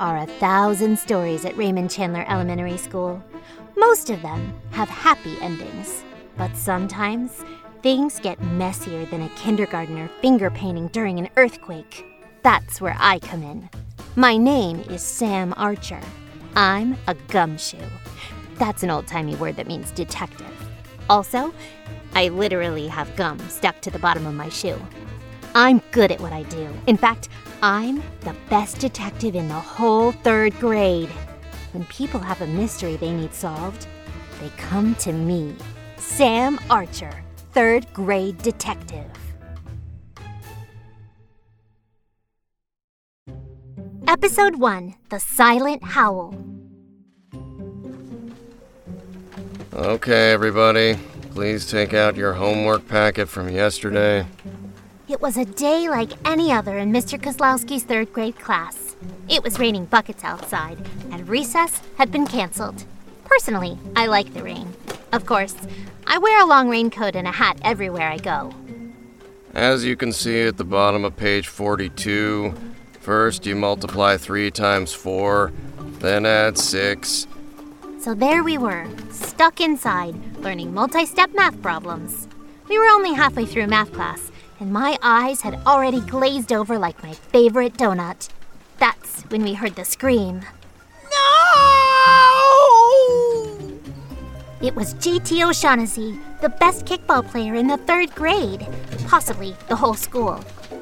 are 0.00 0.16
a 0.16 0.26
thousand 0.26 0.98
stories 0.98 1.44
at 1.44 1.56
Raymond 1.58 1.90
Chandler 1.90 2.24
Elementary 2.26 2.78
School. 2.78 3.22
Most 3.76 4.08
of 4.08 4.22
them 4.22 4.58
have 4.70 4.88
happy 4.88 5.36
endings, 5.42 6.02
but 6.38 6.56
sometimes 6.56 7.44
things 7.82 8.18
get 8.18 8.42
messier 8.42 9.04
than 9.06 9.20
a 9.20 9.28
kindergartner 9.30 10.08
finger 10.22 10.50
painting 10.50 10.88
during 10.88 11.18
an 11.18 11.28
earthquake. 11.36 12.06
That's 12.42 12.80
where 12.80 12.96
I 12.98 13.18
come 13.18 13.42
in. 13.42 13.68
My 14.16 14.38
name 14.38 14.80
is 14.88 15.02
Sam 15.02 15.52
Archer. 15.58 16.00
I'm 16.56 16.96
a 17.06 17.14
gumshoe. 17.28 17.76
That's 18.54 18.82
an 18.82 18.90
old 18.90 19.06
timey 19.06 19.36
word 19.36 19.56
that 19.56 19.66
means 19.66 19.90
detective. 19.90 20.46
Also, 21.10 21.52
I 22.14 22.28
literally 22.28 22.88
have 22.88 23.14
gum 23.16 23.38
stuck 23.50 23.82
to 23.82 23.90
the 23.90 23.98
bottom 23.98 24.26
of 24.26 24.32
my 24.34 24.48
shoe. 24.48 24.80
I'm 25.54 25.82
good 25.90 26.10
at 26.10 26.20
what 26.20 26.32
I 26.32 26.44
do. 26.44 26.72
In 26.86 26.96
fact, 26.96 27.28
I'm 27.62 28.02
the 28.22 28.34
best 28.48 28.78
detective 28.78 29.34
in 29.34 29.48
the 29.48 29.54
whole 29.54 30.12
third 30.12 30.58
grade. 30.58 31.10
When 31.72 31.84
people 31.86 32.18
have 32.18 32.40
a 32.40 32.46
mystery 32.46 32.96
they 32.96 33.12
need 33.12 33.34
solved, 33.34 33.86
they 34.40 34.48
come 34.56 34.94
to 34.96 35.12
me, 35.12 35.54
Sam 35.98 36.58
Archer, 36.70 37.12
third 37.52 37.86
grade 37.92 38.38
detective. 38.38 39.04
Episode 44.08 44.56
1 44.56 44.94
The 45.10 45.20
Silent 45.20 45.84
Howl. 45.84 46.34
Okay, 49.74 50.32
everybody, 50.32 50.98
please 51.32 51.70
take 51.70 51.92
out 51.92 52.16
your 52.16 52.32
homework 52.32 52.88
packet 52.88 53.28
from 53.28 53.50
yesterday. 53.50 54.26
It 55.10 55.20
was 55.20 55.36
a 55.36 55.44
day 55.44 55.88
like 55.88 56.12
any 56.24 56.52
other 56.52 56.78
in 56.78 56.92
Mr. 56.92 57.20
Kozlowski's 57.20 57.82
third 57.82 58.12
grade 58.12 58.38
class. 58.38 58.94
It 59.28 59.42
was 59.42 59.58
raining 59.58 59.86
buckets 59.86 60.22
outside, 60.22 60.78
and 61.10 61.28
recess 61.28 61.82
had 61.98 62.12
been 62.12 62.28
canceled. 62.28 62.84
Personally, 63.24 63.76
I 63.96 64.06
like 64.06 64.32
the 64.32 64.44
rain. 64.44 64.72
Of 65.12 65.26
course, 65.26 65.56
I 66.06 66.18
wear 66.18 66.40
a 66.40 66.46
long 66.46 66.68
raincoat 66.68 67.16
and 67.16 67.26
a 67.26 67.32
hat 67.32 67.58
everywhere 67.62 68.08
I 68.08 68.18
go. 68.18 68.54
As 69.52 69.84
you 69.84 69.96
can 69.96 70.12
see 70.12 70.42
at 70.42 70.58
the 70.58 70.64
bottom 70.64 71.04
of 71.04 71.16
page 71.16 71.48
42, 71.48 72.54
first 73.00 73.44
you 73.46 73.56
multiply 73.56 74.16
3 74.16 74.52
times 74.52 74.92
4, 74.92 75.52
then 75.98 76.24
add 76.24 76.56
6. 76.56 77.26
So 77.98 78.14
there 78.14 78.44
we 78.44 78.58
were, 78.58 78.86
stuck 79.10 79.60
inside, 79.60 80.14
learning 80.36 80.72
multi 80.72 81.04
step 81.04 81.34
math 81.34 81.60
problems. 81.60 82.28
We 82.68 82.78
were 82.78 82.86
only 82.86 83.12
halfway 83.12 83.46
through 83.46 83.66
math 83.66 83.92
class, 83.92 84.29
and 84.60 84.72
my 84.72 84.96
eyes 85.02 85.40
had 85.40 85.58
already 85.66 86.00
glazed 86.02 86.52
over 86.52 86.78
like 86.78 87.02
my 87.02 87.14
favorite 87.14 87.72
donut. 87.74 88.28
That's 88.78 89.22
when 89.22 89.42
we 89.42 89.54
heard 89.54 89.74
the 89.74 89.84
scream. 89.84 90.42
No! 91.10 91.70
It 94.60 94.74
was 94.74 94.94
JT 94.94 95.48
O'Shaughnessy, 95.48 96.18
the 96.42 96.50
best 96.50 96.84
kickball 96.84 97.26
player 97.26 97.54
in 97.54 97.66
the 97.66 97.78
third 97.78 98.14
grade, 98.14 98.66
possibly 99.06 99.56
the 99.68 99.76
whole 99.76 99.94
school. 99.94 100.38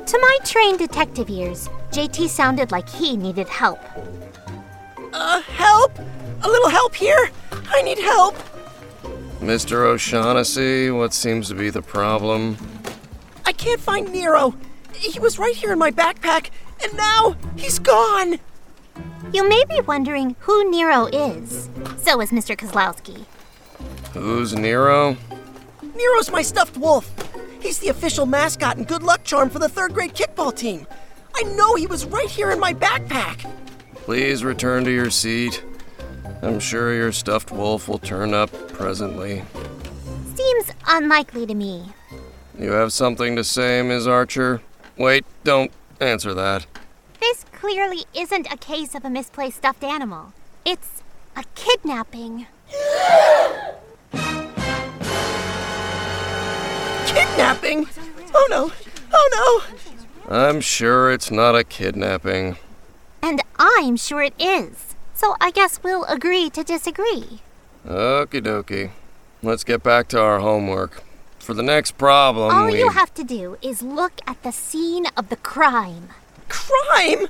To 0.07 0.19
my 0.19 0.39
trained 0.45 0.81
detective 0.81 1.31
ears, 1.31 1.69
JT 1.93 2.29
sounded 2.29 2.73
like 2.73 2.89
he 2.89 3.17
needed 3.17 3.49
help. 3.49 3.79
Uh, 5.13 5.41
help! 5.43 5.97
A 6.43 6.49
little 6.49 6.69
help 6.69 6.95
here? 6.95 7.31
I 7.53 7.83
need 7.83 7.99
help. 7.99 8.35
Mr. 9.41 9.85
O'Shaughnessy, 9.85 10.91
what 10.91 11.15
seems 11.15 11.47
to 11.49 11.55
be 11.55 11.71
the 11.71 11.83
problem? 11.83 12.57
I 13.49 13.53
can't 13.53 13.81
find 13.81 14.13
Nero. 14.13 14.55
He 14.93 15.19
was 15.19 15.39
right 15.39 15.57
here 15.57 15.73
in 15.73 15.79
my 15.79 15.91
backpack, 15.91 16.51
and 16.85 16.95
now 16.99 17.35
he's 17.57 17.79
gone. 17.79 18.41
You 19.33 19.49
may 19.49 19.65
be 19.65 19.81
wondering 19.81 20.37
who 20.41 20.71
Nero 20.71 21.07
is. 21.07 21.71
So 21.97 22.21
is 22.21 22.31
Mr. 22.31 22.55
Kozlowski. 22.55 23.25
Who's 24.13 24.53
Nero? 24.53 25.17
Nero's 25.97 26.31
my 26.31 26.43
stuffed 26.43 26.77
wolf. 26.77 27.11
He's 27.59 27.79
the 27.79 27.89
official 27.89 28.27
mascot 28.27 28.77
and 28.77 28.87
good 28.87 29.03
luck 29.03 29.25
charm 29.25 29.49
for 29.49 29.61
the 29.61 29.69
third 29.71 29.95
grade 29.95 30.13
kickball 30.13 30.55
team. 30.55 30.87
I 31.35 31.45
know 31.45 31.75
he 31.75 31.87
was 31.87 32.05
right 32.05 32.29
here 32.29 32.51
in 32.51 32.61
my 32.61 32.75
backpack. 32.75 33.51
Please 33.95 34.45
return 34.45 34.85
to 34.85 34.91
your 34.91 35.09
seat. 35.09 35.65
I'm 36.43 36.61
sure 36.61 36.93
your 36.93 37.13
stuffed 37.13 37.51
wolf 37.51 37.89
will 37.89 37.99
turn 37.99 38.35
up 38.35 38.53
presently. 38.69 39.43
Seems 40.35 40.71
unlikely 40.87 41.47
to 41.47 41.55
me. 41.55 41.87
You 42.59 42.73
have 42.73 42.93
something 42.93 43.37
to 43.37 43.45
say, 43.45 43.83
Ms. 43.83 44.09
Archer? 44.09 44.61
Wait, 44.97 45.25
don't 45.45 45.71
answer 46.01 46.35
that. 46.35 46.67
This 47.21 47.45
clearly 47.53 48.05
isn't 48.13 48.53
a 48.53 48.57
case 48.57 48.97
of 48.97 49.05
a 49.05 49.11
misplaced 49.11 49.59
stuffed 49.59 49.85
animal. 49.85 50.33
It's 50.65 51.03
a 51.37 51.45
kidnapping. 51.55 52.47
Kidnapping? 57.07 57.87
Oh 58.35 58.47
no! 58.51 58.73
Oh 59.13 59.65
no! 60.29 60.37
I'm 60.37 60.61
sure 60.61 61.13
it's 61.13 61.31
not 61.31 61.55
a 61.55 61.63
kidnapping. 61.63 62.57
And 63.23 63.41
I'm 63.59 63.97
sure 63.97 64.23
it 64.23 64.35
is. 64.39 64.97
So 65.15 65.37
I 65.41 65.53
guess 65.53 65.81
we'll 65.83 66.05
agree 66.05 66.51
to 66.51 66.65
disagree. 66.65 67.41
Okie 67.87 68.43
dokie. 68.43 68.91
Let's 69.43 69.63
get 69.63 69.85
back 69.85 70.09
to 70.09 70.21
our 70.21 70.41
homework. 70.41 71.05
For 71.49 71.55
the 71.55 71.63
next 71.63 71.93
problem, 71.93 72.55
All 72.55 72.67
we... 72.67 72.79
you 72.79 72.91
have 72.91 73.15
to 73.15 73.25
do 73.25 73.57
is 73.63 73.81
look 73.81 74.21
at 74.27 74.43
the 74.43 74.53
scene 74.53 75.07
of 75.17 75.31
the 75.31 75.37
crime. 75.37 76.11
Crime? 76.51 77.29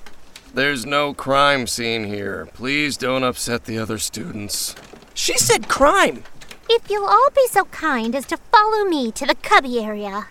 There's 0.52 0.84
no 0.84 1.14
crime 1.14 1.68
scene 1.68 2.02
here. 2.02 2.48
Please 2.52 2.96
don't 2.96 3.22
upset 3.22 3.66
the 3.66 3.78
other 3.78 3.96
students. 3.96 4.74
She 5.14 5.38
said 5.38 5.68
crime. 5.68 6.24
If 6.68 6.90
you'll 6.90 7.06
all 7.06 7.28
be 7.32 7.46
so 7.46 7.66
kind 7.66 8.16
as 8.16 8.26
to 8.26 8.38
follow 8.50 8.84
me 8.86 9.12
to 9.12 9.24
the 9.24 9.36
cubby 9.36 9.78
area. 9.78 10.26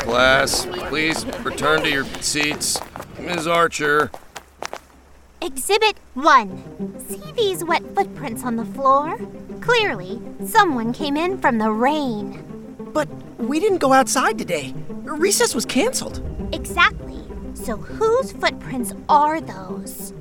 Class, 0.00 0.66
please 0.88 1.24
return 1.44 1.82
to 1.82 1.90
your 1.92 2.06
seats. 2.20 2.80
Ms. 3.20 3.46
Archer. 3.46 4.10
Exhibit 5.40 5.96
1. 6.14 7.06
See 7.08 7.32
these 7.36 7.62
wet 7.62 7.84
footprints 7.94 8.42
on 8.42 8.56
the 8.56 8.64
floor? 8.64 9.16
Clearly, 9.68 10.18
someone 10.46 10.94
came 10.94 11.14
in 11.14 11.36
from 11.36 11.58
the 11.58 11.70
rain. 11.70 12.42
But 12.94 13.06
we 13.36 13.60
didn't 13.60 13.78
go 13.78 13.92
outside 13.92 14.38
today. 14.38 14.72
Recess 15.04 15.54
was 15.54 15.66
canceled. 15.66 16.22
Exactly. 16.54 17.22
So 17.52 17.76
whose 17.76 18.32
footprints 18.32 18.94
are 19.10 19.42
those? 19.42 20.14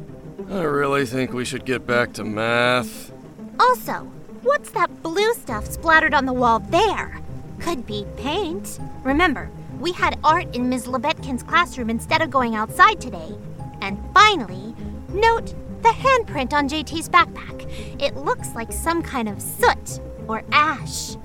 I 0.49 0.63
really 0.63 1.05
think 1.05 1.31
we 1.31 1.45
should 1.45 1.63
get 1.63 1.87
back 1.87 2.11
to 2.13 2.25
math. 2.25 3.13
Also, 3.57 4.11
what's 4.43 4.71
that 4.71 5.01
blue 5.01 5.33
stuff 5.35 5.65
splattered 5.65 6.13
on 6.13 6.25
the 6.25 6.33
wall 6.33 6.59
there? 6.59 7.21
Could 7.61 7.85
be 7.85 8.05
paint. 8.17 8.79
Remember, 9.05 9.49
we 9.79 9.93
had 9.93 10.19
art 10.25 10.53
in 10.53 10.67
Ms. 10.67 10.87
Lebetkin's 10.87 11.41
classroom 11.41 11.89
instead 11.89 12.21
of 12.21 12.29
going 12.29 12.55
outside 12.55 12.99
today. 12.99 13.37
And 13.79 13.97
finally, 14.13 14.75
note 15.07 15.55
the 15.81 15.89
handprint 15.89 16.53
on 16.53 16.67
JT's 16.67 17.09
backpack. 17.09 17.69
It 18.01 18.15
looks 18.15 18.53
like 18.55 18.71
some 18.71 19.01
kind 19.01 19.29
of 19.29 19.41
soot 19.41 19.99
or 20.27 20.43
ash. 20.51 21.15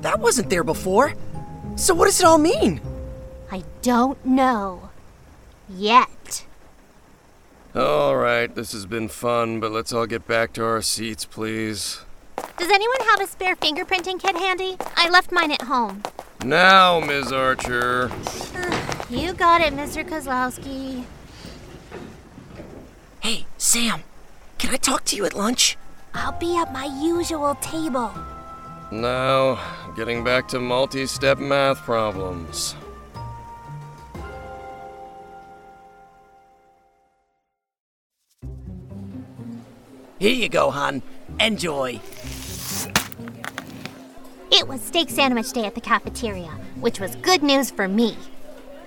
That 0.00 0.20
wasn't 0.20 0.50
there 0.50 0.64
before. 0.64 1.14
So 1.76 1.94
what 1.94 2.06
does 2.06 2.20
it 2.20 2.26
all 2.26 2.38
mean? 2.38 2.80
I 3.50 3.62
don't 3.82 4.24
know. 4.24 4.90
Yet. 5.68 6.44
All 7.74 8.16
right, 8.16 8.54
this 8.54 8.72
has 8.72 8.84
been 8.84 9.08
fun, 9.08 9.58
but 9.58 9.72
let's 9.72 9.92
all 9.92 10.06
get 10.06 10.26
back 10.26 10.52
to 10.54 10.64
our 10.64 10.82
seats, 10.82 11.24
please. 11.24 12.00
Does 12.58 12.68
anyone 12.70 13.00
have 13.08 13.20
a 13.20 13.26
spare 13.26 13.56
fingerprinting 13.56 14.20
kit 14.20 14.36
handy? 14.36 14.76
I 14.96 15.08
left 15.08 15.32
mine 15.32 15.52
at 15.52 15.62
home. 15.62 16.02
Now, 16.44 17.00
Ms. 17.00 17.32
Archer. 17.32 18.10
You 19.08 19.32
got 19.32 19.60
it, 19.62 19.72
Mr. 19.72 20.06
Kozlowski. 20.06 21.04
Hey, 23.22 23.46
Sam, 23.56 24.02
can 24.58 24.74
I 24.74 24.76
talk 24.76 25.04
to 25.04 25.16
you 25.16 25.24
at 25.26 25.32
lunch? 25.32 25.78
I'll 26.12 26.36
be 26.40 26.56
at 26.56 26.72
my 26.72 26.86
usual 27.00 27.54
table. 27.60 28.12
Now, 28.90 29.60
getting 29.94 30.24
back 30.24 30.48
to 30.48 30.58
multi 30.58 31.06
step 31.06 31.38
math 31.38 31.78
problems. 31.82 32.74
Here 40.18 40.34
you 40.34 40.48
go, 40.48 40.72
hon. 40.72 41.00
Enjoy. 41.38 42.00
It 44.50 44.66
was 44.66 44.80
steak 44.80 45.10
sandwich 45.10 45.52
day 45.52 45.64
at 45.64 45.76
the 45.76 45.80
cafeteria, 45.80 46.50
which 46.80 46.98
was 46.98 47.14
good 47.16 47.44
news 47.44 47.70
for 47.70 47.86
me. 47.86 48.16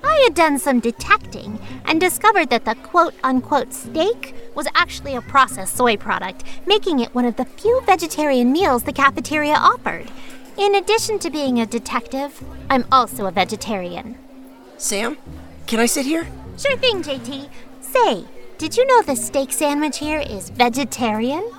I 0.06 0.22
had 0.24 0.36
done 0.36 0.60
some 0.60 0.80
detecting 0.80 1.60
and 1.86 2.00
discovered 2.00 2.50
that 2.52 2.63
the 2.63 2.75
quote 2.75 3.16
unquote 3.24 3.74
steak 3.74 4.36
was 4.54 4.68
actually 4.75 5.16
a 5.16 5.22
processed 5.22 5.75
soy 5.75 5.98
product, 5.98 6.44
making 6.68 7.00
it 7.00 7.16
one 7.16 7.25
of 7.25 7.38
the 7.38 7.46
few 7.46 7.81
vegetarian 7.81 8.52
meals 8.52 8.84
the 8.84 8.94
cafeteria 8.94 9.56
offered. 9.56 10.12
In 10.57 10.75
addition 10.75 11.18
to 11.19 11.31
being 11.31 11.60
a 11.60 11.66
detective, 11.66 12.44
I'm 12.69 12.86
also 12.92 13.25
a 13.25 13.31
vegetarian. 13.31 14.18
Sam, 14.78 15.18
can 15.66 15.80
I 15.80 15.88
sit 15.88 16.06
here? 16.06 16.28
Sure 16.58 16.78
thing, 16.78 17.01
JT. 17.01 17.50
Say, 17.81 18.25
did 18.60 18.78
you 18.78 18.86
know 18.86 19.01
the 19.01 19.16
steak 19.16 19.51
sandwich 19.51 19.98
here 19.98 20.19
is 20.19 20.50
vegetarian? 20.50 21.50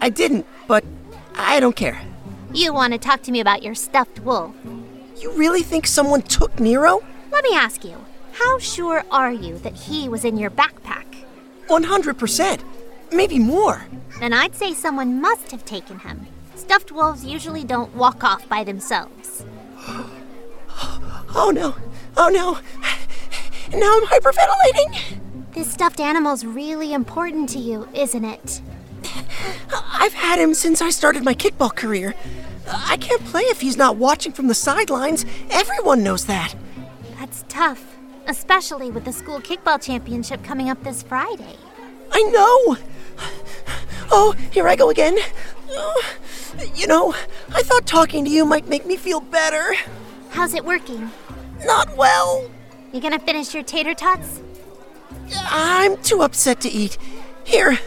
I 0.00 0.08
didn't, 0.08 0.46
but 0.66 0.84
I 1.36 1.60
don't 1.60 1.76
care. 1.76 2.00
You 2.52 2.72
want 2.72 2.94
to 2.94 2.98
talk 2.98 3.22
to 3.22 3.30
me 3.30 3.40
about 3.40 3.62
your 3.62 3.74
stuffed 3.74 4.20
wolf? 4.20 4.54
You 5.18 5.32
really 5.32 5.62
think 5.62 5.86
someone 5.86 6.22
took 6.22 6.58
Nero? 6.58 7.04
Let 7.42 7.52
me 7.52 7.56
ask 7.56 7.84
you, 7.86 7.96
how 8.32 8.58
sure 8.58 9.02
are 9.10 9.32
you 9.32 9.56
that 9.60 9.72
he 9.72 10.10
was 10.10 10.26
in 10.26 10.36
your 10.36 10.50
backpack? 10.50 11.06
100%. 11.68 12.60
Maybe 13.12 13.38
more. 13.38 13.86
Then 14.18 14.34
I'd 14.34 14.54
say 14.54 14.74
someone 14.74 15.22
must 15.22 15.50
have 15.50 15.64
taken 15.64 16.00
him. 16.00 16.26
Stuffed 16.54 16.92
wolves 16.92 17.24
usually 17.24 17.64
don't 17.64 17.96
walk 17.96 18.22
off 18.22 18.46
by 18.46 18.62
themselves. 18.62 19.46
Oh 21.34 21.50
no. 21.54 21.76
Oh 22.14 22.28
no. 22.28 22.58
Now 23.74 23.96
I'm 23.96 24.04
hyperventilating. 24.04 25.20
This 25.54 25.72
stuffed 25.72 25.98
animal's 25.98 26.44
really 26.44 26.92
important 26.92 27.48
to 27.50 27.58
you, 27.58 27.88
isn't 27.94 28.24
it? 28.26 28.60
I've 29.94 30.12
had 30.12 30.38
him 30.38 30.52
since 30.52 30.82
I 30.82 30.90
started 30.90 31.24
my 31.24 31.34
kickball 31.34 31.74
career. 31.74 32.14
I 32.68 32.98
can't 32.98 33.24
play 33.24 33.44
if 33.44 33.62
he's 33.62 33.78
not 33.78 33.96
watching 33.96 34.32
from 34.32 34.48
the 34.48 34.54
sidelines. 34.54 35.24
Everyone 35.48 36.02
knows 36.02 36.26
that. 36.26 36.54
That's 37.30 37.44
tough, 37.48 37.96
especially 38.26 38.90
with 38.90 39.04
the 39.04 39.12
school 39.12 39.38
kickball 39.38 39.80
championship 39.80 40.42
coming 40.42 40.68
up 40.68 40.82
this 40.82 41.00
Friday. 41.00 41.54
I 42.10 42.22
know. 42.22 42.76
Oh, 44.10 44.34
here 44.50 44.66
I 44.66 44.74
go 44.74 44.90
again. 44.90 45.16
Oh, 45.70 46.02
you 46.74 46.88
know, 46.88 47.14
I 47.54 47.62
thought 47.62 47.86
talking 47.86 48.24
to 48.24 48.30
you 48.32 48.44
might 48.44 48.68
make 48.68 48.84
me 48.84 48.96
feel 48.96 49.20
better. 49.20 49.76
How's 50.30 50.54
it 50.54 50.64
working? 50.64 51.08
Not 51.64 51.96
well. 51.96 52.50
You 52.92 53.00
gonna 53.00 53.20
finish 53.20 53.54
your 53.54 53.62
tater 53.62 53.94
tots? 53.94 54.42
I'm 55.44 55.98
too 55.98 56.22
upset 56.22 56.60
to 56.62 56.68
eat. 56.68 56.98
Here. 57.44 57.78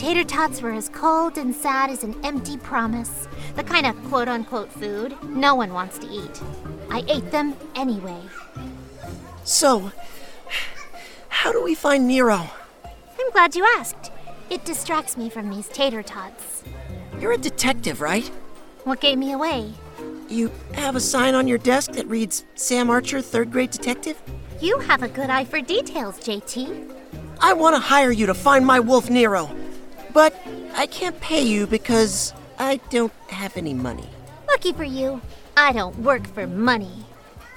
Tater 0.00 0.24
tots 0.24 0.62
were 0.62 0.72
as 0.72 0.88
cold 0.88 1.36
and 1.36 1.54
sad 1.54 1.90
as 1.90 2.04
an 2.04 2.18
empty 2.24 2.56
promise. 2.56 3.28
The 3.54 3.62
kind 3.62 3.84
of 3.84 4.02
quote 4.04 4.28
unquote 4.28 4.72
food 4.72 5.14
no 5.24 5.54
one 5.54 5.74
wants 5.74 5.98
to 5.98 6.08
eat. 6.08 6.40
I 6.88 7.04
ate 7.06 7.30
them 7.30 7.54
anyway. 7.74 8.18
So, 9.44 9.92
how 11.28 11.52
do 11.52 11.62
we 11.62 11.74
find 11.74 12.08
Nero? 12.08 12.48
I'm 12.82 13.30
glad 13.32 13.54
you 13.54 13.66
asked. 13.76 14.10
It 14.48 14.64
distracts 14.64 15.18
me 15.18 15.28
from 15.28 15.50
these 15.50 15.68
tater 15.68 16.02
tots. 16.02 16.64
You're 17.20 17.32
a 17.32 17.36
detective, 17.36 18.00
right? 18.00 18.26
What 18.84 19.02
gave 19.02 19.18
me 19.18 19.32
away? 19.32 19.74
You 20.30 20.50
have 20.72 20.96
a 20.96 21.00
sign 21.00 21.34
on 21.34 21.46
your 21.46 21.58
desk 21.58 21.92
that 21.92 22.06
reads 22.06 22.46
Sam 22.54 22.88
Archer, 22.88 23.20
third 23.20 23.52
grade 23.52 23.70
detective? 23.70 24.18
You 24.62 24.78
have 24.78 25.02
a 25.02 25.08
good 25.08 25.28
eye 25.28 25.44
for 25.44 25.60
details, 25.60 26.18
JT. 26.20 26.90
I 27.42 27.52
want 27.52 27.76
to 27.76 27.80
hire 27.80 28.10
you 28.10 28.24
to 28.24 28.34
find 28.34 28.64
my 28.64 28.80
wolf 28.80 29.10
Nero. 29.10 29.54
But 30.12 30.34
I 30.74 30.86
can't 30.86 31.20
pay 31.20 31.42
you 31.42 31.66
because 31.66 32.34
I 32.58 32.76
don't 32.90 33.12
have 33.28 33.56
any 33.56 33.74
money. 33.74 34.08
Lucky 34.48 34.72
for 34.72 34.84
you, 34.84 35.20
I 35.56 35.72
don't 35.72 35.98
work 35.98 36.26
for 36.26 36.46
money. 36.46 37.06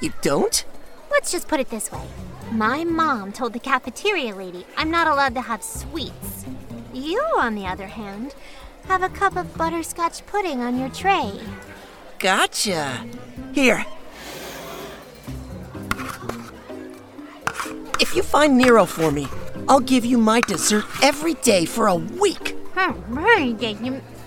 You 0.02 0.14
don't? 0.22 0.66
Let's 1.12 1.32
just 1.32 1.48
put 1.48 1.60
it 1.60 1.70
this 1.70 1.92
way 1.92 2.02
my 2.54 2.84
mom 2.84 3.32
told 3.32 3.52
the 3.54 3.60
cafeteria 3.60 4.36
lady 4.36 4.66
I'm 4.78 4.92
not 4.92 5.08
allowed 5.08 5.34
to 5.36 5.42
have 5.42 5.64
sweets. 5.64 6.46
You, 6.94 7.20
on 7.40 7.56
the 7.56 7.66
other 7.66 7.88
hand, 7.88 8.36
have 8.88 9.02
a 9.02 9.10
cup 9.10 9.36
of 9.36 9.58
butterscotch 9.58 10.26
pudding 10.28 10.62
on 10.62 10.80
your 10.80 10.90
tray. 10.90 11.40
Gotcha. 12.20 13.06
Here. 13.54 13.86
If 18.00 18.16
you 18.16 18.22
find 18.22 18.58
Nero 18.58 18.86
for 18.86 19.12
me, 19.12 19.28
I'll 19.74 19.80
give 19.80 20.06
you 20.06 20.20
my 20.20 20.40
dessert 20.42 20.86
every 21.02 21.34
day 21.34 21.66
for 21.66 21.88
a 21.88 21.96
week. 21.96 22.56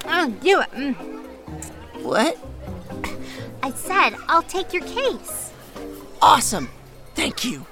I'll 0.04 0.28
do 0.28 0.60
it. 0.60 0.70
Mm. 0.72 0.94
What? 2.02 2.37
I 3.62 3.70
said 3.70 4.16
I'll 4.26 4.43
take 4.43 4.72
your 4.72 4.82
case. 4.82 5.52
Awesome. 6.20 6.69
Thank 7.14 7.44
you. 7.44 7.64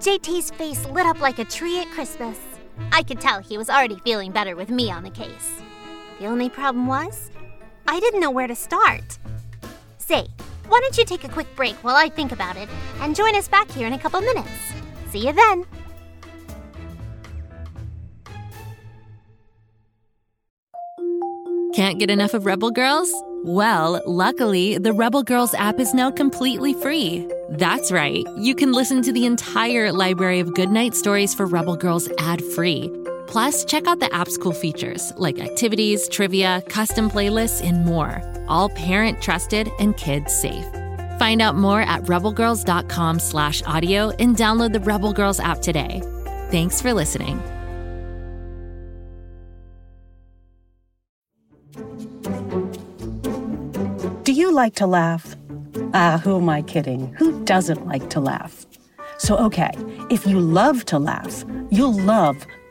JT's 0.00 0.50
face 0.50 0.84
lit 0.86 1.06
up 1.06 1.20
like 1.20 1.38
a 1.38 1.44
tree 1.44 1.78
at 1.78 1.86
Christmas. 1.92 2.40
I 2.90 3.04
could 3.04 3.20
tell 3.20 3.38
he 3.38 3.56
was 3.56 3.70
already 3.70 4.00
feeling 4.00 4.32
better 4.32 4.56
with 4.56 4.68
me 4.68 4.90
on 4.90 5.04
the 5.04 5.10
case. 5.10 5.62
The 6.18 6.26
only 6.26 6.48
problem 6.48 6.88
was, 6.88 7.30
I 7.86 8.00
didn't 8.00 8.20
know 8.20 8.30
where 8.30 8.46
to 8.46 8.54
start. 8.54 9.18
Say, 9.98 10.26
why 10.68 10.80
don't 10.80 10.96
you 10.96 11.04
take 11.04 11.24
a 11.24 11.28
quick 11.28 11.54
break 11.56 11.74
while 11.84 11.96
I 11.96 12.08
think 12.08 12.32
about 12.32 12.56
it 12.56 12.68
and 13.00 13.14
join 13.14 13.36
us 13.36 13.48
back 13.48 13.70
here 13.70 13.86
in 13.86 13.92
a 13.92 13.98
couple 13.98 14.20
minutes? 14.20 14.50
See 15.10 15.26
you 15.26 15.32
then. 15.32 15.66
Can't 21.74 21.98
get 21.98 22.10
enough 22.10 22.34
of 22.34 22.44
Rebel 22.44 22.70
Girls? 22.70 23.10
Well, 23.44 24.00
luckily, 24.06 24.78
the 24.78 24.92
Rebel 24.92 25.22
Girls 25.22 25.52
app 25.54 25.80
is 25.80 25.94
now 25.94 26.10
completely 26.10 26.74
free. 26.74 27.26
That's 27.50 27.90
right, 27.90 28.24
you 28.36 28.54
can 28.54 28.72
listen 28.72 29.02
to 29.02 29.12
the 29.12 29.26
entire 29.26 29.90
library 29.90 30.38
of 30.38 30.54
goodnight 30.54 30.94
stories 30.94 31.34
for 31.34 31.46
Rebel 31.46 31.76
Girls 31.76 32.08
ad 32.18 32.44
free. 32.44 32.90
Plus, 33.32 33.64
check 33.64 33.86
out 33.86 33.98
the 33.98 34.14
app's 34.14 34.36
cool 34.36 34.52
features 34.52 35.10
like 35.16 35.38
activities, 35.38 36.06
trivia, 36.06 36.62
custom 36.68 37.08
playlists, 37.08 37.66
and 37.66 37.86
more. 37.86 38.20
All 38.46 38.68
parent 38.68 39.22
trusted 39.22 39.70
and 39.78 39.96
kids 39.96 40.38
safe. 40.38 40.66
Find 41.18 41.40
out 41.40 41.56
more 41.56 41.80
at 41.80 42.02
rebelgirls.com 42.02 43.18
slash 43.20 43.62
audio 43.62 44.10
and 44.18 44.36
download 44.36 44.74
the 44.74 44.80
Rebel 44.80 45.14
Girls 45.14 45.40
app 45.40 45.62
today. 45.62 46.02
Thanks 46.50 46.82
for 46.82 46.92
listening. 46.92 47.40
Do 54.24 54.32
you 54.32 54.52
like 54.52 54.74
to 54.74 54.86
laugh? 54.86 55.36
Ah, 55.94 56.20
who 56.22 56.36
am 56.36 56.50
I 56.50 56.60
kidding? 56.60 57.14
Who 57.14 57.42
doesn't 57.46 57.86
like 57.86 58.10
to 58.10 58.20
laugh? 58.20 58.66
So, 59.16 59.38
okay, 59.38 59.70
if 60.10 60.26
you 60.26 60.38
love 60.38 60.84
to 60.86 60.98
laugh, 60.98 61.46
you'll 61.70 61.98
love 61.98 62.46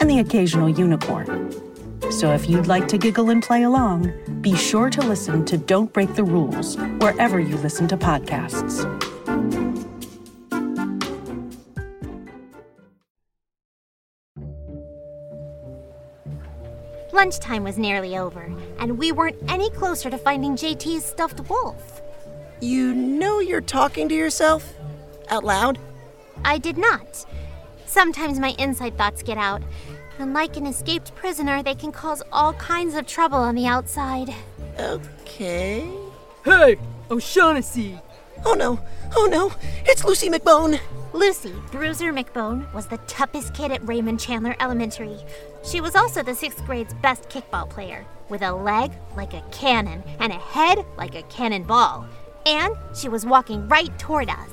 and 0.00 0.10
the 0.10 0.18
occasional 0.18 0.68
unicorn. 0.68 1.52
So 2.10 2.32
if 2.32 2.48
you'd 2.48 2.66
like 2.66 2.88
to 2.88 2.98
giggle 2.98 3.30
and 3.30 3.42
play 3.42 3.62
along, 3.62 4.12
be 4.40 4.56
sure 4.56 4.90
to 4.90 5.00
listen 5.02 5.44
to 5.44 5.56
Don't 5.56 5.92
Break 5.92 6.14
the 6.14 6.24
Rules 6.24 6.76
wherever 6.98 7.38
you 7.38 7.56
listen 7.58 7.86
to 7.88 7.96
podcasts. 7.96 8.86
Lunchtime 17.12 17.64
was 17.64 17.76
nearly 17.76 18.16
over, 18.16 18.50
and 18.78 18.96
we 18.96 19.12
weren't 19.12 19.36
any 19.46 19.68
closer 19.70 20.08
to 20.08 20.16
finding 20.16 20.56
JT's 20.56 21.04
stuffed 21.04 21.48
wolf. 21.50 22.00
You 22.60 22.94
know 22.94 23.40
you're 23.40 23.60
talking 23.60 24.08
to 24.08 24.14
yourself? 24.14 24.74
Out 25.28 25.44
loud? 25.44 25.78
I 26.44 26.56
did 26.58 26.78
not. 26.78 27.26
Sometimes 27.90 28.38
my 28.38 28.54
inside 28.56 28.96
thoughts 28.96 29.20
get 29.20 29.36
out, 29.36 29.62
and 30.20 30.32
like 30.32 30.56
an 30.56 30.64
escaped 30.64 31.12
prisoner, 31.16 31.60
they 31.60 31.74
can 31.74 31.90
cause 31.90 32.22
all 32.30 32.52
kinds 32.52 32.94
of 32.94 33.04
trouble 33.04 33.38
on 33.38 33.56
the 33.56 33.66
outside. 33.66 34.32
Okay. 34.78 35.90
Hey, 36.44 36.76
O'Shaughnessy! 37.10 37.98
Oh 38.44 38.54
no, 38.54 38.78
oh 39.16 39.26
no, 39.28 39.52
it's 39.84 40.04
Lucy 40.04 40.30
McBone. 40.30 40.78
Lucy, 41.12 41.52
Bruiser 41.72 42.12
McBone, 42.12 42.72
was 42.72 42.86
the 42.86 42.98
toughest 43.08 43.54
kid 43.54 43.72
at 43.72 43.86
Raymond 43.88 44.20
Chandler 44.20 44.54
Elementary. 44.60 45.18
She 45.64 45.80
was 45.80 45.96
also 45.96 46.22
the 46.22 46.36
sixth 46.36 46.64
grade's 46.64 46.94
best 46.94 47.28
kickball 47.28 47.68
player, 47.68 48.06
with 48.28 48.42
a 48.42 48.52
leg 48.52 48.92
like 49.16 49.34
a 49.34 49.42
cannon 49.50 50.04
and 50.20 50.32
a 50.32 50.36
head 50.36 50.86
like 50.96 51.16
a 51.16 51.24
cannonball. 51.24 52.06
And 52.46 52.76
she 52.94 53.08
was 53.08 53.26
walking 53.26 53.66
right 53.66 53.98
toward 53.98 54.30
us. 54.30 54.50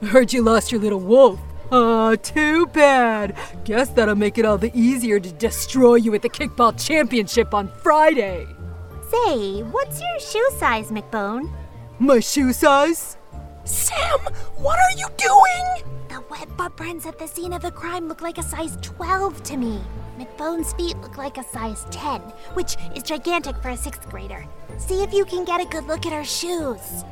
I 0.00 0.06
heard 0.06 0.32
you 0.32 0.40
lost 0.40 0.70
your 0.70 0.80
little 0.80 1.00
wolf. 1.00 1.40
Ah, 1.72 2.14
too 2.22 2.66
bad. 2.66 3.36
Guess 3.64 3.90
that'll 3.90 4.14
make 4.14 4.38
it 4.38 4.44
all 4.44 4.58
the 4.58 4.70
easier 4.74 5.18
to 5.18 5.32
destroy 5.32 5.96
you 5.96 6.14
at 6.14 6.22
the 6.22 6.28
kickball 6.28 6.78
championship 6.78 7.54
on 7.54 7.68
Friday. 7.82 8.46
Say, 9.10 9.62
what's 9.62 10.00
your 10.00 10.20
shoe 10.20 10.48
size, 10.58 10.90
McBone? 10.90 11.52
My 11.98 12.20
shoe 12.20 12.52
size? 12.52 13.16
Sam, 13.64 14.20
what 14.56 14.78
are 14.78 14.98
you 14.98 15.06
doing? 15.16 15.94
The 16.08 16.22
wet 16.30 16.48
footprints 16.56 17.06
at 17.06 17.18
the 17.18 17.26
scene 17.26 17.52
of 17.52 17.62
the 17.62 17.70
crime 17.70 18.08
look 18.08 18.20
like 18.20 18.38
a 18.38 18.42
size 18.42 18.76
12 18.82 19.42
to 19.44 19.56
me. 19.56 19.80
McBone's 20.18 20.72
feet 20.74 20.96
look 20.98 21.16
like 21.16 21.38
a 21.38 21.44
size 21.44 21.86
10, 21.90 22.20
which 22.54 22.76
is 22.94 23.02
gigantic 23.02 23.56
for 23.62 23.70
a 23.70 23.76
sixth 23.76 24.08
grader. 24.10 24.44
See 24.78 25.02
if 25.02 25.12
you 25.12 25.24
can 25.24 25.44
get 25.44 25.60
a 25.60 25.64
good 25.64 25.86
look 25.86 26.06
at 26.06 26.12
her 26.12 26.24
shoes. 26.24 27.04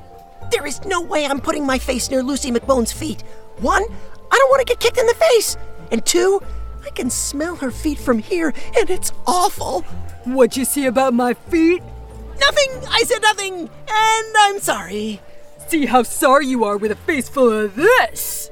There 0.51 0.67
is 0.67 0.85
no 0.85 1.01
way 1.01 1.27
I'm 1.27 1.41
putting 1.41 1.67
my 1.67 1.79
face 1.79 2.11
near 2.11 2.23
Lucy 2.23 2.51
McBone's 2.51 2.93
feet. 2.93 3.23
One, 3.59 3.83
I 4.31 4.39
don't 4.39 4.51
want 4.51 4.61
to 4.61 4.67
get 4.67 4.81
kicked 4.81 4.99
in 4.99 5.07
the 5.07 5.15
face. 5.15 5.57
And 5.91 6.05
two, 6.05 6.41
I 6.85 6.91
can 6.91 7.11
smell 7.11 7.57
her 7.57 7.71
feet 7.71 7.99
from 7.99 8.19
here, 8.19 8.53
and 8.79 8.91
it's 8.91 9.13
awful. 9.27 9.83
What'd 10.25 10.57
you 10.57 10.65
see 10.65 10.87
about 10.87 11.15
my 11.15 11.35
feet? 11.35 11.83
Nothing, 12.41 12.71
I 12.89 13.03
said 13.07 13.23
nothing, 13.23 13.71
and 13.89 14.35
I'm 14.37 14.59
sorry. 14.59 15.21
See 15.69 15.87
how 15.87 16.03
sorry 16.03 16.47
you 16.47 16.65
are 16.65 16.77
with 16.77 16.91
a 16.91 16.97
face 16.97 17.29
full 17.29 17.51
of 17.51 17.75
this! 17.77 18.51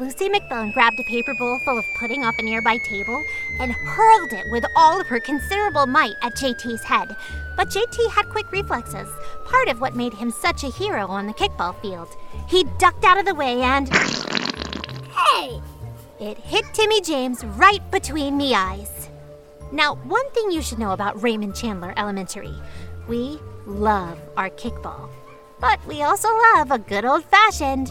Lucy 0.00 0.28
McBone 0.28 0.72
grabbed 0.72 1.00
a 1.00 1.04
paper 1.04 1.34
bowl 1.34 1.58
full 1.64 1.76
of 1.76 1.84
pudding 1.94 2.24
off 2.24 2.38
a 2.38 2.42
nearby 2.42 2.78
table 2.78 3.24
and 3.58 3.72
hurled 3.72 4.32
it 4.32 4.44
with 4.52 4.64
all 4.76 5.00
of 5.00 5.08
her 5.08 5.18
considerable 5.18 5.86
might 5.88 6.14
at 6.22 6.36
JT's 6.36 6.84
head. 6.84 7.16
But 7.56 7.68
JT 7.68 8.08
had 8.12 8.28
quick 8.28 8.52
reflexes, 8.52 9.08
part 9.44 9.66
of 9.66 9.80
what 9.80 9.96
made 9.96 10.14
him 10.14 10.30
such 10.30 10.62
a 10.62 10.70
hero 10.70 11.08
on 11.08 11.26
the 11.26 11.34
kickball 11.34 11.80
field. 11.82 12.08
He 12.48 12.62
ducked 12.78 13.04
out 13.04 13.18
of 13.18 13.26
the 13.26 13.34
way 13.34 13.60
and. 13.60 13.88
Hey! 15.08 15.60
It 16.20 16.38
hit 16.38 16.64
Timmy 16.72 17.00
James 17.00 17.44
right 17.44 17.82
between 17.90 18.38
the 18.38 18.54
eyes. 18.54 19.08
Now, 19.72 19.96
one 19.96 20.30
thing 20.30 20.52
you 20.52 20.62
should 20.62 20.78
know 20.78 20.92
about 20.92 21.20
Raymond 21.20 21.56
Chandler 21.56 21.92
Elementary 21.96 22.54
we 23.08 23.40
love 23.66 24.20
our 24.36 24.50
kickball. 24.50 25.08
But 25.60 25.84
we 25.86 26.02
also 26.02 26.28
love 26.54 26.70
a 26.70 26.78
good 26.78 27.04
old 27.04 27.24
fashioned. 27.24 27.88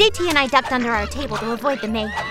JT 0.00 0.30
and 0.30 0.38
I 0.38 0.46
ducked 0.46 0.72
under 0.72 0.90
our 0.90 1.06
table 1.06 1.36
to 1.36 1.52
avoid 1.52 1.82
the 1.82 1.86
mayhem. 1.86 2.26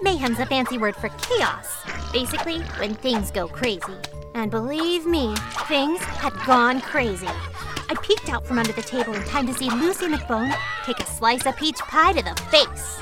Mayhem's 0.00 0.38
a 0.38 0.46
fancy 0.46 0.78
word 0.78 0.96
for 0.96 1.10
chaos. 1.10 1.66
Basically, 2.14 2.60
when 2.78 2.94
things 2.94 3.30
go 3.30 3.46
crazy. 3.46 3.92
And 4.32 4.50
believe 4.50 5.04
me, 5.04 5.36
things 5.68 6.00
had 6.00 6.32
gone 6.46 6.80
crazy. 6.80 7.28
I 7.28 7.94
peeked 8.00 8.30
out 8.30 8.46
from 8.46 8.58
under 8.58 8.72
the 8.72 8.80
table 8.80 9.12
in 9.12 9.22
time 9.24 9.46
to 9.48 9.52
see 9.52 9.68
Lucy 9.68 10.06
McBone 10.06 10.56
take 10.86 10.98
a 10.98 11.04
slice 11.04 11.44
of 11.44 11.58
peach 11.58 11.76
pie 11.80 12.14
to 12.14 12.22
the 12.22 12.34
face. 12.44 12.96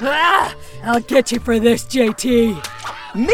Ah! 0.00 0.56
I'll 0.84 1.00
get 1.00 1.30
you 1.30 1.38
for 1.38 1.60
this, 1.60 1.84
JT! 1.84 2.54
Me? 3.14 3.26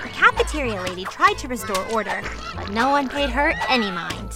The 0.00 0.10
cafeteria 0.12 0.80
lady 0.80 1.02
tried 1.02 1.38
to 1.38 1.48
restore 1.48 1.84
order, 1.90 2.22
but 2.54 2.70
no 2.70 2.90
one 2.90 3.08
paid 3.08 3.30
her 3.30 3.52
any 3.68 3.90
mind. 3.90 4.30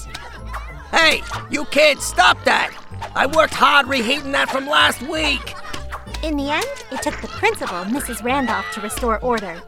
Hey, 0.91 1.23
you 1.53 1.67
can't 1.67 2.01
stop 2.01 2.43
that! 2.43 2.82
I 3.15 3.27
worked 3.27 3.55
hard 3.55 3.89
reheating 3.89 4.33
that 4.33 4.49
from 4.49 4.67
last 4.67 5.03
week. 5.03 5.55
In 6.23 6.37
the 6.37 6.51
end, 6.51 6.65
it 6.91 7.03
took 7.03 7.21
the 7.21 7.29
principal, 7.29 7.85
Mrs. 7.85 8.23
Randolph, 8.23 8.71
to 8.73 8.81
restore 8.81 9.19
order. 9.21 9.61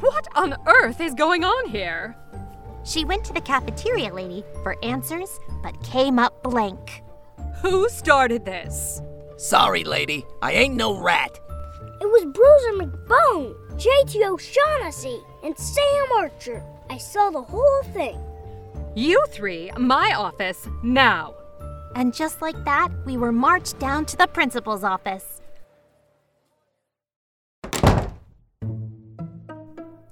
What 0.00 0.28
on 0.36 0.54
earth 0.66 1.00
is 1.00 1.14
going 1.14 1.44
on 1.44 1.68
here? 1.70 2.16
She 2.84 3.04
went 3.04 3.24
to 3.24 3.32
the 3.32 3.40
cafeteria 3.40 4.14
lady 4.14 4.44
for 4.62 4.76
answers, 4.84 5.40
but 5.62 5.82
came 5.82 6.18
up 6.18 6.42
blank. 6.42 7.02
Who 7.62 7.88
started 7.88 8.44
this? 8.44 9.00
Sorry, 9.36 9.82
lady, 9.82 10.24
I 10.40 10.52
ain't 10.52 10.76
no 10.76 10.96
rat. 11.00 11.40
It 12.00 12.06
was 12.06 12.26
Bruiser 12.26 12.84
McBone, 12.84 13.54
JT 13.76 14.24
O'Shaughnessy, 14.28 15.20
and 15.42 15.58
Sam 15.58 16.12
Archer. 16.16 16.62
I 16.90 16.98
saw 16.98 17.30
the 17.30 17.42
whole 17.42 17.82
thing. 17.92 18.20
You 18.96 19.26
three, 19.30 19.72
my 19.76 20.14
office, 20.16 20.68
now. 20.84 21.34
And 21.96 22.14
just 22.14 22.40
like 22.40 22.64
that, 22.64 22.90
we 23.04 23.16
were 23.16 23.32
marched 23.32 23.80
down 23.80 24.06
to 24.06 24.16
the 24.16 24.28
principal's 24.28 24.84
office. 24.84 25.40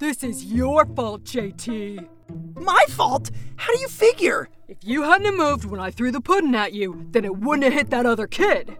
This 0.00 0.24
is 0.24 0.46
your 0.46 0.84
fault, 0.84 1.22
JT. 1.22 2.08
My 2.56 2.84
fault? 2.88 3.30
How 3.54 3.72
do 3.72 3.78
you 3.78 3.86
figure? 3.86 4.48
If 4.66 4.78
you 4.82 5.04
hadn't 5.04 5.36
moved 5.36 5.64
when 5.64 5.78
I 5.78 5.92
threw 5.92 6.10
the 6.10 6.20
pudding 6.20 6.56
at 6.56 6.72
you, 6.72 7.06
then 7.12 7.24
it 7.24 7.36
wouldn't 7.36 7.62
have 7.62 7.72
hit 7.72 7.90
that 7.90 8.04
other 8.04 8.26
kid. 8.26 8.76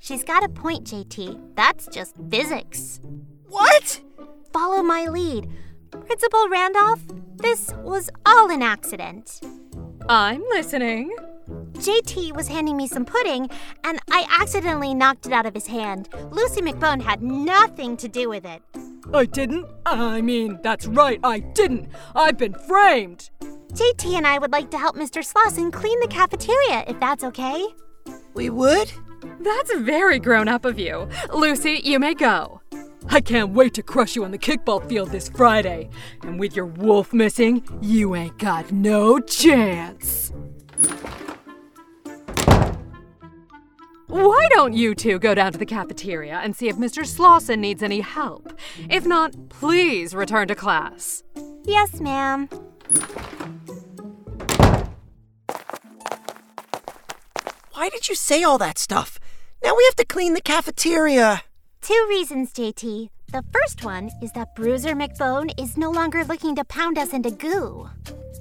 She's 0.00 0.24
got 0.24 0.42
a 0.42 0.48
point, 0.48 0.84
JT. 0.84 1.54
That's 1.54 1.86
just 1.86 2.16
physics. 2.28 3.00
What? 3.46 4.00
Follow 4.52 4.82
my 4.82 5.06
lead. 5.06 5.48
Principal 5.90 6.48
Randolph, 6.48 7.02
this 7.36 7.72
was 7.82 8.10
all 8.26 8.50
an 8.50 8.62
accident. 8.62 9.40
I'm 10.08 10.42
listening. 10.50 11.14
JT 11.74 12.34
was 12.34 12.48
handing 12.48 12.76
me 12.76 12.86
some 12.86 13.04
pudding, 13.04 13.48
and 13.84 13.98
I 14.10 14.26
accidentally 14.40 14.94
knocked 14.94 15.26
it 15.26 15.32
out 15.32 15.46
of 15.46 15.54
his 15.54 15.66
hand. 15.66 16.08
Lucy 16.30 16.60
McBone 16.60 17.00
had 17.00 17.22
nothing 17.22 17.96
to 17.98 18.08
do 18.08 18.28
with 18.28 18.44
it. 18.44 18.62
I 19.14 19.24
didn't? 19.24 19.66
I 19.86 20.20
mean, 20.20 20.58
that's 20.62 20.86
right, 20.86 21.20
I 21.22 21.38
didn't. 21.38 21.88
I've 22.14 22.36
been 22.36 22.54
framed. 22.54 23.30
JT 23.72 24.14
and 24.16 24.26
I 24.26 24.38
would 24.38 24.52
like 24.52 24.70
to 24.72 24.78
help 24.78 24.96
Mr. 24.96 25.22
Slauson 25.22 25.72
clean 25.72 26.00
the 26.00 26.08
cafeteria, 26.08 26.84
if 26.86 26.98
that's 27.00 27.24
okay. 27.24 27.66
We 28.34 28.50
would? 28.50 28.92
That's 29.40 29.74
very 29.76 30.18
grown 30.18 30.48
up 30.48 30.64
of 30.64 30.78
you. 30.78 31.08
Lucy, 31.32 31.80
you 31.84 31.98
may 31.98 32.14
go. 32.14 32.60
I 33.08 33.20
can't 33.20 33.50
wait 33.50 33.74
to 33.74 33.82
crush 33.82 34.16
you 34.16 34.24
on 34.24 34.30
the 34.30 34.38
kickball 34.38 34.86
field 34.88 35.10
this 35.10 35.28
Friday. 35.28 35.88
And 36.22 36.38
with 36.38 36.54
your 36.56 36.66
wolf 36.66 37.12
missing, 37.12 37.62
you 37.80 38.14
ain't 38.14 38.38
got 38.38 38.70
no 38.72 39.18
chance. 39.20 40.32
Why 44.08 44.48
don't 44.50 44.72
you 44.72 44.94
two 44.94 45.18
go 45.18 45.34
down 45.34 45.52
to 45.52 45.58
the 45.58 45.66
cafeteria 45.66 46.40
and 46.42 46.56
see 46.56 46.68
if 46.68 46.76
Mr. 46.76 47.04
Slauson 47.04 47.58
needs 47.58 47.82
any 47.82 48.00
help? 48.00 48.52
If 48.88 49.06
not, 49.06 49.50
please 49.50 50.14
return 50.14 50.48
to 50.48 50.54
class. 50.54 51.22
Yes, 51.64 52.00
ma'am. 52.00 52.48
Why 57.72 57.88
did 57.90 58.08
you 58.08 58.14
say 58.14 58.42
all 58.42 58.58
that 58.58 58.78
stuff? 58.78 59.20
Now 59.62 59.74
we 59.76 59.84
have 59.84 59.96
to 59.96 60.04
clean 60.04 60.34
the 60.34 60.40
cafeteria. 60.40 61.42
Two 61.80 62.06
reasons, 62.08 62.52
JT. 62.52 63.10
The 63.32 63.44
first 63.52 63.84
one 63.84 64.10
is 64.22 64.32
that 64.32 64.54
Bruiser 64.54 64.94
McBone 64.94 65.50
is 65.60 65.76
no 65.76 65.90
longer 65.90 66.24
looking 66.24 66.54
to 66.56 66.64
pound 66.64 66.98
us 66.98 67.12
into 67.12 67.30
goo. 67.30 67.88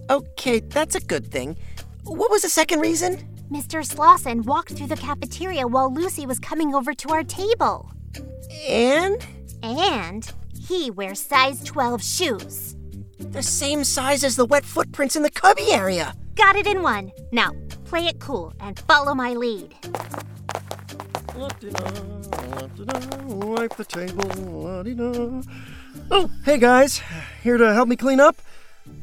Okay, 0.10 0.60
that's 0.60 0.96
a 0.96 1.00
good 1.00 1.26
thing. 1.32 1.58
What 2.04 2.32
was 2.32 2.42
the 2.42 2.50
second 2.50 2.80
reason? 2.82 3.18
Mr. 3.52 3.86
Slauson 3.86 4.46
walked 4.46 4.72
through 4.74 4.88
the 4.88 4.98
cafeteria 4.98 5.68
while 5.68 5.94
Lucy 5.94 6.26
was 6.26 6.40
coming 6.40 6.74
over 6.74 6.94
to 6.94 7.10
our 7.10 7.24
table. 7.24 7.92
And? 8.68 9.26
And 9.64 10.30
he 10.58 10.92
wears 10.92 11.22
size 11.22 11.64
12 11.64 12.04
shoes. 12.04 12.76
The 13.18 13.44
same 13.44 13.84
size 13.84 14.24
as 14.24 14.36
the 14.36 14.46
wet 14.46 14.66
footprints 14.66 15.16
in 15.16 15.24
the 15.24 15.30
cubby 15.30 15.72
area. 15.72 16.14
Got 16.36 16.56
it 16.56 16.68
in 16.68 16.82
one. 16.82 17.12
Now, 17.32 17.52
play 17.86 18.08
it 18.08 18.20
cool 18.20 18.54
and 18.60 18.78
follow 18.80 19.14
my 19.14 19.34
lead. 19.34 19.74
Wipe 21.38 21.60
the 23.76 23.86
table. 23.88 25.44
Oh, 26.10 26.32
hey 26.44 26.58
guys. 26.58 27.00
Here 27.44 27.58
to 27.58 27.74
help 27.76 27.88
me 27.88 27.96
clean 27.96 28.20
up? 28.20 28.38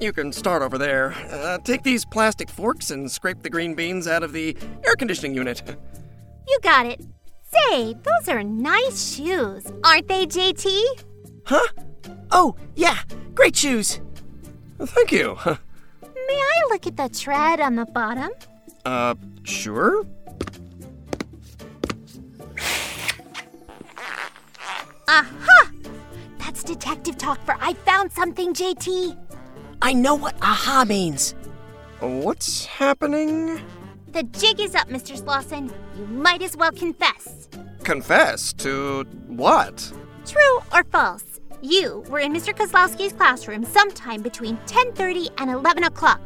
You 0.00 0.12
can 0.12 0.32
start 0.32 0.60
over 0.62 0.76
there. 0.76 1.12
Uh, 1.30 1.58
take 1.58 1.84
these 1.84 2.04
plastic 2.04 2.50
forks 2.50 2.90
and 2.90 3.08
scrape 3.08 3.42
the 3.42 3.50
green 3.50 3.74
beans 3.74 4.08
out 4.08 4.24
of 4.24 4.32
the 4.32 4.56
air 4.84 4.96
conditioning 4.96 5.34
unit. 5.34 5.62
You 6.48 6.58
got 6.62 6.86
it. 6.86 7.00
Say, 7.44 7.94
those 7.94 8.28
are 8.28 8.42
nice 8.42 9.14
shoes, 9.14 9.64
aren't 9.84 10.08
they, 10.08 10.26
JT? 10.26 10.82
Huh? 11.46 11.68
Oh, 12.32 12.56
yeah. 12.74 12.98
Great 13.34 13.54
shoes. 13.54 14.00
Thank 14.80 15.12
you. 15.12 15.38
May 15.46 16.34
I 16.34 16.62
look 16.70 16.88
at 16.88 16.96
the 16.96 17.08
tread 17.08 17.60
on 17.60 17.76
the 17.76 17.86
bottom? 17.86 18.30
Uh, 18.84 19.14
sure. 19.44 20.04
Aha! 25.14 25.70
That's 26.38 26.64
detective 26.64 27.16
talk 27.16 27.38
for 27.44 27.56
I 27.60 27.74
found 27.74 28.10
something, 28.10 28.52
JT. 28.52 29.16
I 29.80 29.92
know 29.92 30.16
what 30.16 30.34
aha 30.42 30.84
means. 30.88 31.36
What's 32.00 32.66
happening? 32.66 33.60
The 34.08 34.24
jig 34.24 34.58
is 34.58 34.74
up, 34.74 34.88
Mr. 34.88 35.16
Slauson. 35.16 35.72
You 35.96 36.06
might 36.06 36.42
as 36.42 36.56
well 36.56 36.72
confess. 36.72 37.48
Confess 37.84 38.52
to 38.54 39.04
what? 39.28 39.92
True 40.26 40.58
or 40.72 40.82
false? 40.82 41.38
You 41.62 42.02
were 42.08 42.18
in 42.18 42.32
Mr. 42.32 42.52
Kozlowski's 42.52 43.12
classroom 43.12 43.64
sometime 43.64 44.20
between 44.20 44.56
10:30 44.66 45.30
and 45.38 45.48
11 45.48 45.84
o'clock. 45.84 46.22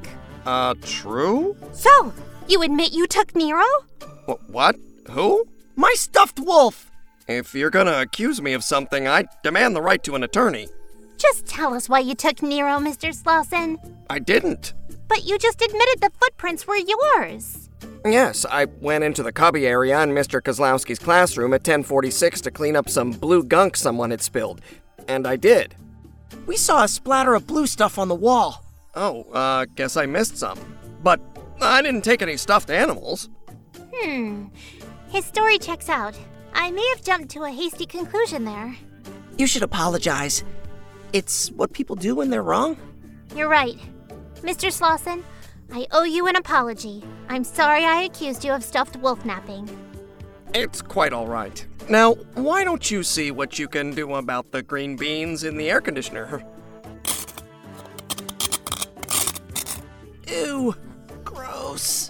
Uh, 0.47 0.75
true? 0.81 1.55
So, 1.75 2.15
you 2.49 2.63
admit 2.63 2.93
you 2.95 3.07
took 3.07 3.37
Nero? 3.37 3.69
Wh- 4.27 4.49
what? 4.49 4.77
Who? 5.11 5.47
My 5.77 5.93
stuffed 5.95 6.41
wolf. 6.41 6.88
If 7.29 7.55
you're 7.55 7.69
gonna 7.69 8.01
accuse 8.01 8.41
me 8.41 8.55
of 8.55 8.65
something, 8.65 9.07
I 9.07 9.25
demand 9.43 9.77
the 9.77 9.83
right 9.83 10.03
to 10.05 10.15
an 10.15 10.23
attorney. 10.23 10.67
Just 11.19 11.47
tell 11.47 11.75
us 11.75 11.87
why 11.87 11.99
you 11.99 12.15
took 12.15 12.43
Nero, 12.43 12.79
Mr. 12.79 13.15
Slauson. 13.15 13.77
I 14.09 14.19
didn't. 14.19 14.73
But 15.09 15.25
you 15.25 15.37
just 15.37 15.61
admitted 15.61 16.01
the 16.01 16.11
footprints 16.19 16.67
were 16.67 16.77
yours. 16.77 17.69
Yes, 18.05 18.47
I 18.51 18.65
went 18.65 19.05
into 19.05 19.23
the 19.23 19.33
cubby 19.33 19.67
area 19.67 20.01
in 20.03 20.11
Mr. 20.11 20.41
Kozlowski's 20.41 20.99
classroom 20.99 21.53
at 21.53 21.61
1046 21.61 22.41
to 22.43 22.51
clean 22.51 22.77
up 22.77 22.89
some 22.89 23.11
blue 23.11 23.43
gunk 23.43 23.77
someone 23.77 24.11
had 24.11 24.23
spilled. 24.23 24.63
And 25.07 25.27
I 25.27 25.37
did. 25.37 25.75
We 26.47 26.57
saw 26.57 26.85
a 26.85 26.89
splatter 26.89 27.35
of 27.35 27.47
blue 27.47 27.67
stuff 27.67 27.99
on 27.99 28.09
the 28.09 28.15
wall. 28.15 28.65
Oh, 28.95 29.25
uh, 29.33 29.67
guess 29.75 29.97
I 29.97 30.07
missed 30.07 30.39
some. 30.39 30.59
But 31.03 31.21
I 31.61 31.83
didn't 31.83 32.05
take 32.05 32.23
any 32.23 32.39
stuffed 32.39 32.71
animals. 32.71 33.29
Hmm. 33.95 34.47
His 35.09 35.27
story 35.27 35.59
checks 35.59 35.89
out. 35.89 36.15
I 36.61 36.73
may 36.73 36.87
have 36.89 37.05
jumped 37.05 37.31
to 37.31 37.45
a 37.45 37.51
hasty 37.51 37.87
conclusion 37.87 38.45
there. 38.45 38.77
You 39.39 39.47
should 39.47 39.63
apologize. 39.63 40.43
It's 41.13 41.53
what 41.53 41.73
people 41.73 41.95
do 41.95 42.17
when 42.17 42.31
they're 42.31 42.43
wrong. 42.43 42.77
You're 43.37 43.49
right. 43.49 43.79
Mr. 44.43 44.69
Slauson, 44.69 45.23
I 45.73 45.87
owe 45.93 46.03
you 46.03 46.27
an 46.27 46.35
apology. 46.35 47.05
I'm 47.29 47.45
sorry 47.45 47.85
I 47.85 48.03
accused 48.03 48.45
you 48.45 48.53
of 48.53 48.65
stuffed 48.65 48.97
wolf 48.97 49.25
napping. 49.25 49.71
It's 50.53 50.83
quite 50.83 51.13
all 51.13 51.29
right. 51.29 51.65
Now, 51.89 52.15
why 52.35 52.65
don't 52.65 52.91
you 52.91 53.05
see 53.05 53.31
what 53.31 53.61
you 53.61 53.69
can 53.69 53.93
do 53.93 54.17
about 54.17 54.51
the 54.51 54.61
green 54.61 54.97
beans 54.97 55.45
in 55.45 55.57
the 55.57 55.71
air 55.71 55.81
conditioner? 55.81 56.43
Ew. 60.27 60.75
Gross. 61.25 62.08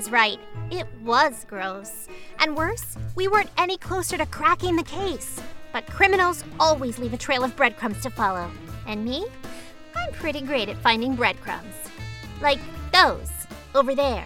Was 0.00 0.10
right. 0.10 0.40
It 0.70 0.86
was 1.04 1.44
gross. 1.46 2.08
And 2.38 2.56
worse, 2.56 2.96
we 3.16 3.28
weren't 3.28 3.50
any 3.58 3.76
closer 3.76 4.16
to 4.16 4.24
cracking 4.24 4.74
the 4.74 4.82
case. 4.82 5.42
But 5.74 5.86
criminals 5.88 6.42
always 6.58 6.98
leave 6.98 7.12
a 7.12 7.18
trail 7.18 7.44
of 7.44 7.54
breadcrumbs 7.54 8.00
to 8.04 8.08
follow. 8.08 8.50
And 8.86 9.04
me? 9.04 9.26
I'm 9.94 10.10
pretty 10.12 10.40
great 10.40 10.70
at 10.70 10.78
finding 10.78 11.16
breadcrumbs. 11.16 11.74
Like 12.40 12.60
those, 12.94 13.28
over 13.74 13.94
there. 13.94 14.24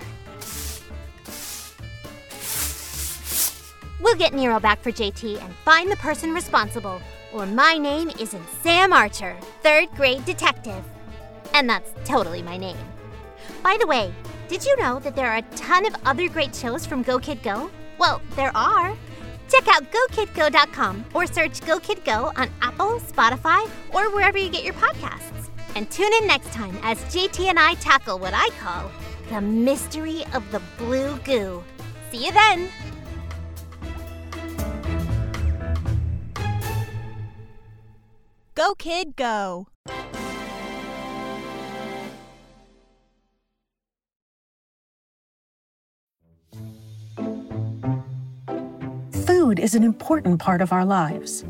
We'll 4.00 4.14
get 4.14 4.32
Nero 4.32 4.60
back 4.60 4.80
for 4.80 4.92
JT 4.92 5.42
and 5.42 5.52
find 5.64 5.90
the 5.90 5.96
person 5.96 6.32
responsible, 6.32 7.02
or 7.32 7.46
my 7.46 7.78
name 7.78 8.12
isn't 8.20 8.48
Sam 8.62 8.92
Archer, 8.92 9.36
third 9.64 9.88
grade 9.96 10.24
detective. 10.24 10.84
And 11.52 11.68
that's 11.68 11.90
totally 12.04 12.42
my 12.42 12.58
name. 12.58 12.78
By 13.64 13.76
the 13.80 13.88
way, 13.88 14.12
did 14.48 14.64
you 14.64 14.76
know 14.76 14.98
that 15.00 15.16
there 15.16 15.30
are 15.30 15.38
a 15.38 15.56
ton 15.56 15.86
of 15.86 15.94
other 16.04 16.28
great 16.28 16.54
shows 16.54 16.84
from 16.84 17.02
Go 17.02 17.18
Kid 17.18 17.42
Go? 17.42 17.70
Well, 17.98 18.20
there 18.36 18.54
are. 18.56 18.96
Check 19.48 19.68
out 19.68 19.84
GoKidGo.com 19.90 21.04
or 21.14 21.26
search 21.26 21.60
Go 21.60 21.78
Kid 21.78 22.04
Go 22.04 22.32
on 22.36 22.50
Apple, 22.60 22.98
Spotify, 23.00 23.68
or 23.92 24.14
wherever 24.14 24.38
you 24.38 24.50
get 24.50 24.64
your 24.64 24.74
podcasts. 24.74 25.48
And 25.74 25.90
tune 25.90 26.12
in 26.20 26.26
next 26.26 26.52
time 26.52 26.76
as 26.82 26.98
JT 27.04 27.46
and 27.46 27.58
I 27.58 27.74
tackle 27.74 28.18
what 28.18 28.32
I 28.34 28.48
call 28.60 28.90
the 29.30 29.40
mystery 29.40 30.22
of 30.34 30.50
the 30.52 30.60
blue 30.78 31.16
goo. 31.24 31.62
See 32.10 32.26
you 32.26 32.32
then! 32.32 32.68
Go, 38.54 38.74
kid, 38.74 39.16
go. 39.16 39.66
Food 49.26 49.58
is 49.58 49.74
an 49.74 49.82
important 49.82 50.38
part 50.38 50.60
of 50.60 50.70
our 50.70 50.84
lives. 50.84 51.46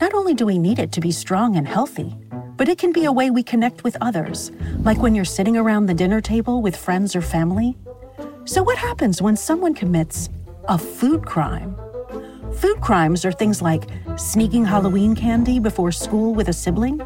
Not 0.00 0.14
only 0.14 0.32
do 0.32 0.46
we 0.46 0.58
need 0.58 0.78
it 0.78 0.90
to 0.92 1.02
be 1.02 1.12
strong 1.12 1.56
and 1.56 1.68
healthy, 1.68 2.16
but 2.56 2.66
it 2.66 2.78
can 2.78 2.92
be 2.92 3.04
a 3.04 3.12
way 3.12 3.30
we 3.30 3.42
connect 3.42 3.84
with 3.84 3.94
others, 4.00 4.50
like 4.78 4.96
when 5.02 5.14
you're 5.14 5.26
sitting 5.26 5.54
around 5.54 5.84
the 5.84 5.92
dinner 5.92 6.22
table 6.22 6.62
with 6.62 6.74
friends 6.74 7.14
or 7.14 7.20
family. 7.20 7.76
So, 8.46 8.62
what 8.62 8.78
happens 8.78 9.20
when 9.20 9.36
someone 9.36 9.74
commits 9.74 10.30
a 10.66 10.78
food 10.78 11.26
crime? 11.26 11.76
Food 12.54 12.80
crimes 12.80 13.26
are 13.26 13.32
things 13.32 13.60
like 13.60 13.84
sneaking 14.16 14.64
Halloween 14.64 15.14
candy 15.14 15.58
before 15.58 15.92
school 15.92 16.34
with 16.34 16.48
a 16.48 16.54
sibling, 16.54 17.02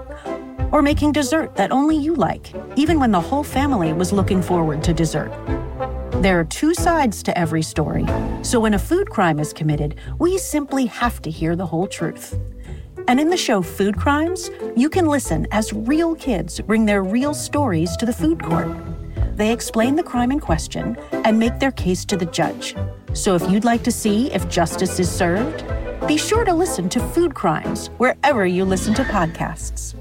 or 0.70 0.80
making 0.80 1.10
dessert 1.10 1.56
that 1.56 1.72
only 1.72 1.96
you 1.96 2.14
like, 2.14 2.52
even 2.76 3.00
when 3.00 3.10
the 3.10 3.20
whole 3.20 3.42
family 3.42 3.92
was 3.92 4.12
looking 4.12 4.42
forward 4.42 4.80
to 4.84 4.94
dessert. 4.94 5.32
There 6.24 6.40
are 6.40 6.44
two 6.44 6.72
sides 6.72 7.22
to 7.24 7.38
every 7.38 7.60
story, 7.60 8.06
so 8.40 8.58
when 8.58 8.72
a 8.72 8.78
food 8.78 9.10
crime 9.10 9.38
is 9.38 9.52
committed, 9.52 9.96
we 10.18 10.38
simply 10.38 10.86
have 10.86 11.20
to 11.20 11.30
hear 11.30 11.54
the 11.54 11.66
whole 11.66 11.86
truth. 11.86 12.40
And 13.08 13.20
in 13.20 13.28
the 13.28 13.36
show 13.36 13.60
Food 13.60 13.98
Crimes, 13.98 14.50
you 14.74 14.88
can 14.88 15.04
listen 15.04 15.46
as 15.50 15.74
real 15.74 16.14
kids 16.14 16.58
bring 16.60 16.86
their 16.86 17.02
real 17.02 17.34
stories 17.34 17.94
to 17.98 18.06
the 18.06 18.12
food 18.14 18.42
court. 18.42 18.74
They 19.36 19.52
explain 19.52 19.96
the 19.96 20.02
crime 20.02 20.32
in 20.32 20.40
question 20.40 20.96
and 21.12 21.38
make 21.38 21.58
their 21.58 21.72
case 21.72 22.06
to 22.06 22.16
the 22.16 22.24
judge. 22.24 22.74
So 23.12 23.34
if 23.34 23.50
you'd 23.50 23.66
like 23.66 23.82
to 23.82 23.92
see 23.92 24.32
if 24.32 24.48
justice 24.48 24.98
is 24.98 25.10
served, 25.10 25.62
be 26.08 26.16
sure 26.16 26.46
to 26.46 26.54
listen 26.54 26.88
to 26.88 27.00
Food 27.00 27.34
Crimes 27.34 27.88
wherever 27.98 28.46
you 28.46 28.64
listen 28.64 28.94
to 28.94 29.04
podcasts. 29.04 29.94